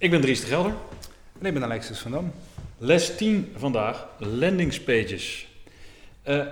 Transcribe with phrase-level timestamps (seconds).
[0.00, 0.74] Ik ben Dries de Gelder.
[1.40, 2.32] En ik ben Alexis van Dam.
[2.76, 5.48] Les 10 vandaag, landingspages.
[6.28, 6.46] Uh,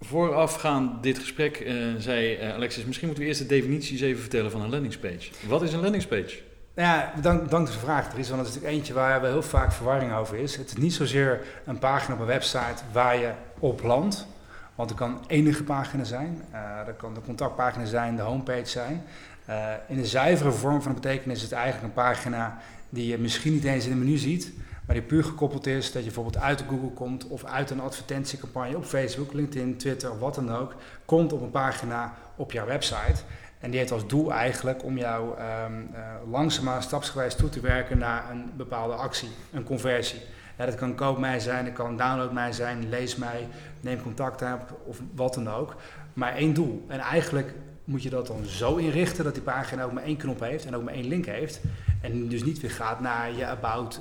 [0.00, 4.50] voorafgaand dit gesprek uh, zei uh, Alexis, misschien moeten we eerst de definities even vertellen
[4.50, 5.30] van een landingspage.
[5.46, 6.38] Wat is een landingspage?
[6.74, 9.42] Nou ja, dank, dank voor de vraag, Dries, want dat is natuurlijk eentje waar heel
[9.42, 10.56] vaak verwarring over is.
[10.56, 14.26] Het is niet zozeer een pagina op een website waar je op landt,
[14.74, 16.44] want het kan enige pagina zijn.
[16.86, 19.04] dat kan de contactpagina zijn, de homepage zijn.
[19.48, 23.18] Uh, in de zuivere vorm van de betekenis is het eigenlijk een pagina die je
[23.18, 24.52] misschien niet eens in het menu ziet,
[24.86, 28.76] maar die puur gekoppeld is dat je bijvoorbeeld uit Google komt of uit een advertentiecampagne
[28.76, 30.74] op Facebook, LinkedIn, Twitter, wat dan ook,
[31.04, 33.22] komt op een pagina op jouw website.
[33.58, 35.90] En die heeft als doel eigenlijk om jou um,
[36.30, 40.20] langzaamaan stapsgewijs toe te werken naar een bepaalde actie, een conversie.
[40.56, 43.48] Dat kan koop mij zijn, dat kan download mij zijn, lees mij,
[43.80, 45.76] neem contact op of wat dan ook.
[46.12, 46.84] Maar één doel.
[46.88, 47.54] En eigenlijk
[47.88, 50.76] moet je dat dan zo inrichten dat die pagina ook maar één knop heeft en
[50.76, 51.60] ook maar één link heeft.
[52.00, 54.00] En dus niet weer gaat naar je About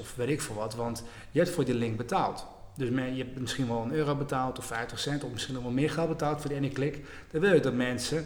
[0.00, 2.46] of weet ik veel wat, want je hebt voor die link betaald.
[2.76, 5.72] Dus je hebt misschien wel een euro betaald of 50 cent of misschien nog wel
[5.72, 7.04] meer geld betaald voor die ene klik.
[7.30, 8.24] Dan wil je dat mensen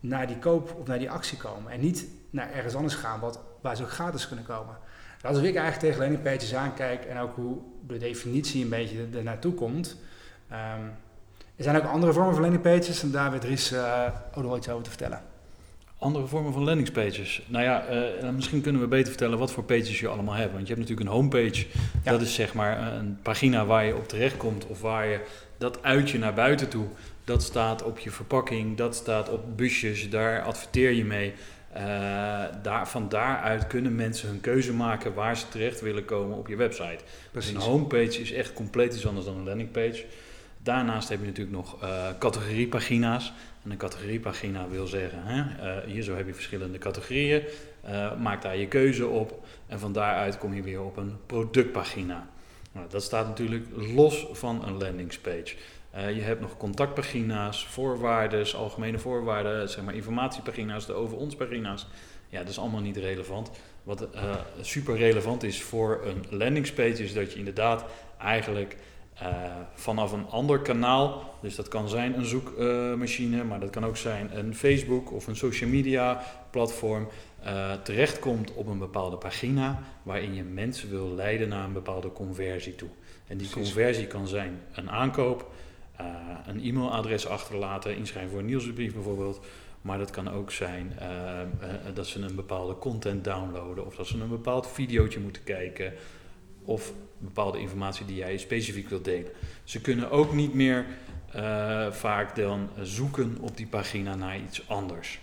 [0.00, 3.40] naar die koop of naar die actie komen en niet naar ergens anders gaan wat,
[3.60, 4.76] waar ze ook gratis kunnen komen.
[5.22, 9.54] als ik eigenlijk tegen landingpages aankijk en ook hoe de definitie een beetje er naartoe
[9.54, 9.96] komt,
[10.52, 10.90] um,
[11.56, 14.68] er zijn ook andere vormen van landingpages en daar weet Dries uh, ook nog iets
[14.68, 15.22] over te vertellen.
[15.98, 17.42] Andere vormen van landingspages.
[17.46, 17.84] Nou ja,
[18.22, 20.52] uh, misschien kunnen we beter vertellen wat voor pages je allemaal hebt.
[20.52, 21.66] Want je hebt natuurlijk een homepage.
[22.04, 22.10] Ja.
[22.10, 25.20] Dat is zeg maar een pagina waar je op terechtkomt of waar je
[25.58, 26.86] dat uitje naar buiten toe.
[27.24, 31.34] Dat staat op je verpakking, dat staat op busjes, daar adverteer je mee.
[31.76, 31.80] Uh,
[32.62, 36.56] daar, van daaruit kunnen mensen hun keuze maken waar ze terecht willen komen op je
[36.56, 36.98] website.
[37.32, 40.04] Dus een homepage is echt compleet iets anders dan een landingpage.
[40.64, 43.32] Daarnaast heb je natuurlijk nog uh, categoriepagina's.
[43.64, 47.42] En een categoriepagina wil zeggen, hè, uh, hier zo heb je verschillende categorieën.
[47.86, 49.46] Uh, maak daar je keuze op.
[49.66, 52.28] En van daaruit kom je weer op een productpagina.
[52.72, 55.56] Nou, dat staat natuurlijk los van een landingspage.
[55.92, 61.86] je hebt nog contactpagina's, voorwaarden, algemene voorwaarden, zeg maar informatiepagina's, de over ons pagina's.
[62.28, 63.50] Ja, dat is allemaal niet relevant.
[63.82, 64.08] Wat
[64.60, 67.84] super relevant is voor een landingspage is dat je inderdaad
[68.18, 68.76] eigenlijk
[69.22, 69.28] uh,
[69.74, 73.96] vanaf een ander kanaal, dus dat kan zijn een zoekmachine, uh, maar dat kan ook
[73.96, 77.08] zijn een Facebook of een social media platform,
[77.44, 82.74] uh, terechtkomt op een bepaalde pagina waarin je mensen wil leiden naar een bepaalde conversie
[82.74, 82.88] toe.
[83.26, 83.72] En die Precies.
[83.72, 85.50] conversie kan zijn een aankoop,
[86.46, 89.40] een e-mailadres achterlaten, inschrijven voor een nieuwsbrief bijvoorbeeld.
[89.82, 90.92] Maar dat kan ook zijn
[91.94, 95.92] dat ze een bepaalde content downloaden of dat ze een bepaald videootje moeten kijken
[96.64, 99.30] of bepaalde informatie die jij specifiek wilt delen.
[99.64, 100.86] Ze kunnen ook niet meer
[101.36, 105.20] uh, vaak dan zoeken op die pagina naar iets anders.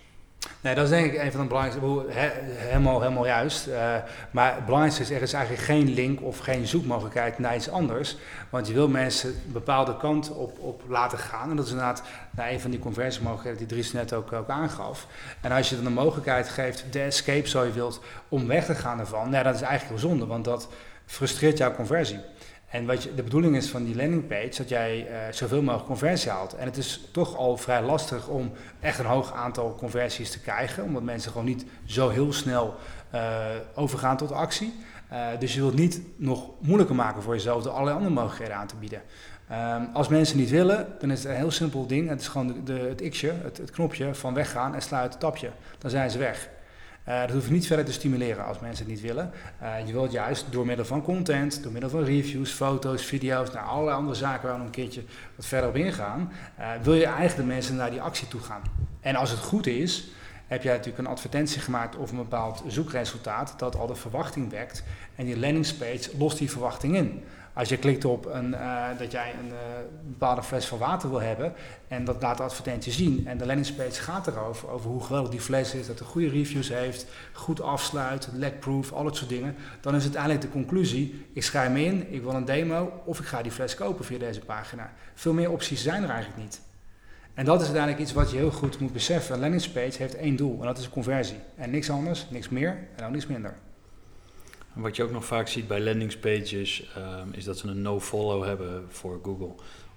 [0.60, 2.30] Nee, dat is denk ik een van de belangrijkste, he,
[2.68, 3.66] helemaal, helemaal juist.
[3.66, 3.96] Uh,
[4.30, 8.16] maar het belangrijkste is, er is eigenlijk geen link of geen zoekmogelijkheid naar iets anders.
[8.50, 11.50] Want je wil mensen een bepaalde kant op, op laten gaan.
[11.50, 15.06] En dat is inderdaad nou, een van die conversiemogelijkheden die Dries net ook, ook aangaf.
[15.40, 18.74] En als je dan de mogelijkheid geeft, de escape zo je wilt, om weg te
[18.74, 20.26] gaan ervan, nou, dat is eigenlijk heel zonde.
[20.26, 20.68] Want dat
[21.12, 22.20] frustreert jouw conversie.
[22.68, 26.54] En wat de bedoeling is van die landingpage dat jij uh, zoveel mogelijk conversie haalt.
[26.54, 30.84] En het is toch al vrij lastig om echt een hoog aantal conversies te krijgen,
[30.84, 32.74] omdat mensen gewoon niet zo heel snel
[33.14, 34.74] uh, overgaan tot actie.
[35.12, 38.66] Uh, dus je wilt niet nog moeilijker maken voor jezelf door allerlei andere mogelijkheden aan
[38.66, 39.02] te bieden.
[39.52, 42.08] Um, als mensen niet willen, dan is het een heel simpel ding.
[42.08, 45.50] Het is gewoon de, het x'je, het, het, knopje van weggaan en sluiten tapje.
[45.78, 46.48] Dan zijn ze weg.
[47.08, 49.30] Uh, dat hoef je niet verder te stimuleren als mensen het niet willen.
[49.62, 53.62] Uh, je wilt juist door middel van content, door middel van reviews, foto's, video's, naar
[53.62, 55.02] allerlei andere zaken waar we een keertje
[55.36, 58.62] wat verder op ingaan, uh, wil je eigenlijk de mensen naar die actie toe gaan.
[59.00, 60.10] En als het goed is,
[60.46, 64.84] heb jij natuurlijk een advertentie gemaakt of een bepaald zoekresultaat dat al de verwachting wekt.
[65.14, 67.24] En die landingspage lost die verwachting in.
[67.54, 69.54] Als je klikt op een, uh, dat jij een uh,
[70.02, 71.52] bepaalde fles van water wil hebben
[71.88, 75.40] en dat laat de advertentie zien en de landingspage gaat erover, over hoe geweldig die
[75.40, 79.94] fles is, dat het goede reviews heeft, goed afsluit, lekproof, al dat soort dingen, dan
[79.94, 83.42] is uiteindelijk de conclusie, ik schrijf me in, ik wil een demo of ik ga
[83.42, 84.92] die fles kopen via deze pagina.
[85.14, 86.60] Veel meer opties zijn er eigenlijk niet.
[87.34, 89.34] En dat is uiteindelijk iets wat je heel goed moet beseffen.
[89.34, 91.38] Een landingspage heeft één doel en dat is conversie.
[91.56, 93.54] En niks anders, niks meer en ook niks minder.
[94.74, 98.84] Wat je ook nog vaak ziet bij landingspages, um, is dat ze een no-follow hebben
[98.88, 99.54] voor Google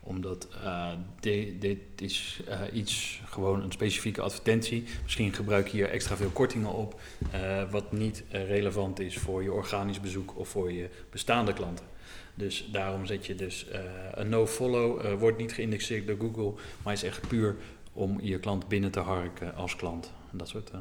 [0.08, 4.84] omdat uh, dit, is uh, iets, gewoon een specifieke advertentie.
[5.04, 7.02] Misschien gebruik je hier extra veel kortingen op,
[7.34, 11.86] uh, wat niet relevant is voor je organisch bezoek of voor je bestaande klanten.
[12.34, 13.68] Dus daarom zet je dus
[14.12, 17.56] een no-follow, wordt niet geïndexeerd door Google, maar is echt puur
[17.94, 20.12] om je klant binnen te harken als klant.
[20.32, 20.72] Dat soort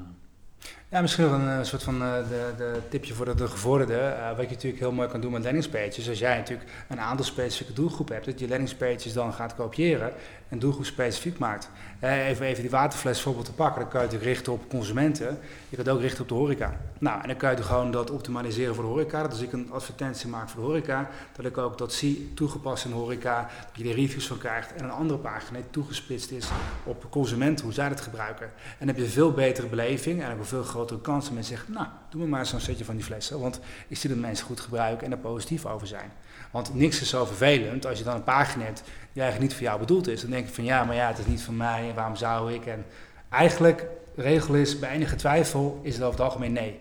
[1.01, 3.95] misschien een, soort van uh, de, de tipje voor de, de gevorderde.
[3.95, 6.09] Uh, wat je natuurlijk heel mooi kan doen met landingspages.
[6.09, 10.13] Als jij natuurlijk een aantal specifieke doelgroep hebt, dat je landingspages dan gaat kopiëren
[10.49, 11.71] en doelgroep specifiek maakt.
[12.01, 15.39] Even, even die waterfles voorbeeld te pakken, dan kan je natuurlijk richten op consumenten.
[15.69, 16.77] Je kunt ook richten op de horeca.
[16.99, 19.23] Nou, en dan kan je gewoon dat optimaliseren voor de horeca.
[19.23, 22.85] Dat als ik een advertentie maak voor de horeca, dat ik ook dat zie toegepast
[22.85, 26.31] in de horeca, dat je er reviews van krijgt en een andere pagina die toegespitst
[26.31, 26.49] is
[26.85, 28.47] op consumenten, hoe zij dat gebruiken.
[28.47, 31.35] En dan heb je een veel betere beleving en ook een veel grotere kans dat
[31.35, 34.19] mensen zeggen, nou, doe me maar zo'n setje van die flessen, want ik zie dat
[34.19, 36.13] mensen goed gebruiken en er positief over zijn.
[36.51, 38.83] Want niks is zo vervelend als je dan een pagina hebt
[39.13, 40.21] die eigenlijk niet voor jou bedoeld is.
[40.21, 42.53] Dan denk je van ja, maar ja, het is niet van mij en waarom zou
[42.53, 42.67] ik?
[42.67, 42.85] En
[43.29, 46.81] eigenlijk, regel is, bij enige twijfel is het over het algemeen nee.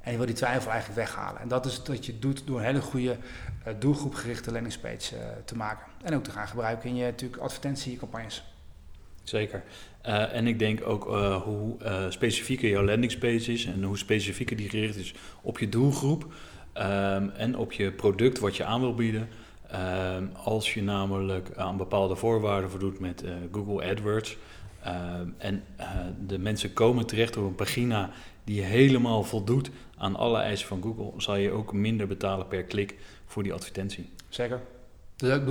[0.00, 1.40] En je wil die twijfel eigenlijk weghalen.
[1.40, 3.16] En dat is wat je doet door een hele goede
[3.66, 5.86] uh, doelgroepgerichte landingspage uh, te maken.
[6.02, 8.53] En ook te gaan gebruiken in je natuurlijk advertentiecampagnes.
[9.24, 9.62] Zeker.
[10.06, 11.04] Uh, en ik denk ook
[11.44, 11.76] hoe
[12.08, 16.22] specifieker jouw landingspage is en hoe specifieker die gericht is op je doelgroep
[16.74, 19.28] um, en op je product wat je aan wil bieden.
[20.16, 24.36] Um, als je namelijk aan bepaalde voorwaarden voldoet met uh, Google AdWords.
[24.86, 25.86] Um, en uh,
[26.26, 28.10] de mensen komen terecht op een pagina
[28.44, 32.96] die helemaal voldoet aan alle eisen van Google, zal je ook minder betalen per klik
[33.26, 34.08] voor die advertentie.
[34.28, 34.60] Zeker.
[35.16, 35.46] Dus dat,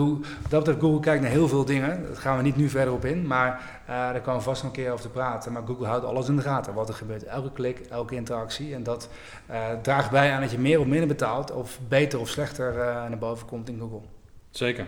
[0.50, 2.04] dat betreft, Google kijkt naar heel veel dingen.
[2.04, 4.72] Daar gaan we niet nu verder op in, maar uh, daar komen we vast nog
[4.72, 5.52] een keer over te praten.
[5.52, 7.24] Maar Google houdt alles in de gaten, wat er gebeurt.
[7.24, 8.74] Elke klik, elke interactie.
[8.74, 9.10] En dat
[9.52, 12.84] uh, draagt bij aan dat je meer of minder betaalt, of beter of slechter uh,
[12.84, 14.02] naar boven komt in Google.
[14.50, 14.88] Zeker.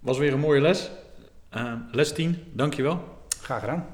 [0.00, 0.90] Was weer een mooie les.
[1.90, 3.04] les 10, dankjewel.
[3.40, 3.86] Graag gedaan.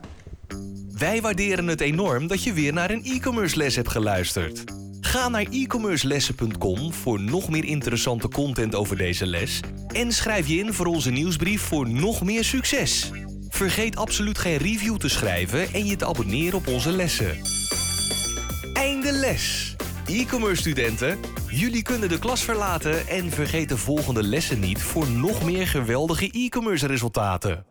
[0.98, 4.64] Wij waarderen het enorm dat je weer naar een e-commerce les hebt geluisterd.
[5.00, 9.60] Ga naar e-commercelessen.com voor nog meer interessante content over deze les
[9.92, 13.10] en schrijf je in voor onze nieuwsbrief voor nog meer succes.
[13.48, 17.38] Vergeet absoluut geen review te schrijven en je te abonneren op onze lessen.
[18.72, 19.76] Einde les!
[20.06, 21.18] E-commerce studenten,
[21.48, 26.30] jullie kunnen de klas verlaten en vergeet de volgende lessen niet voor nog meer geweldige
[26.30, 27.67] e-commerce resultaten.